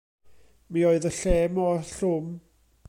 [0.77, 2.33] Mi oedd y lle mor llwm.